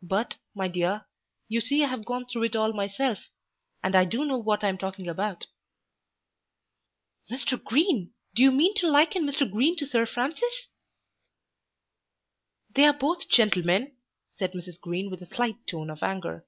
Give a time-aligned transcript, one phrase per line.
[0.00, 1.04] "But, my dear,
[1.46, 3.28] you see I have gone through it all myself,
[3.84, 5.44] and I do know what I am talking about."
[7.30, 7.62] "Mr.
[7.62, 8.14] Green!
[8.34, 9.44] Do you mean to liken Mr.
[9.52, 10.68] Green to Sir Francis?"
[12.74, 13.98] "They are both gentlemen,"
[14.32, 14.80] said Mrs.
[14.80, 16.46] Green with a slight tone of anger.